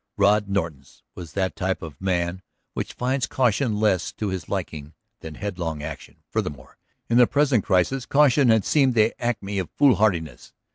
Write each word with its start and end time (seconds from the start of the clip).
Rod 0.17 0.49
Norton's 0.49 1.03
was 1.13 1.33
that 1.33 1.55
type 1.55 1.83
of 1.83 2.01
man 2.01 2.41
which 2.73 2.93
finds 2.93 3.27
caution 3.27 3.79
less 3.79 4.11
to 4.13 4.29
his 4.29 4.49
liking 4.49 4.95
than 5.19 5.35
headlong 5.35 5.83
action; 5.83 6.23
furthermore, 6.31 6.79
in 7.07 7.17
the 7.19 7.27
present 7.27 7.63
crisis, 7.63 8.07
caution 8.07 8.49
had 8.49 8.65
seemed 8.65 8.95
the 8.95 9.13
acme 9.23 9.59
of 9.59 9.69
foolhardiness. 9.77 10.53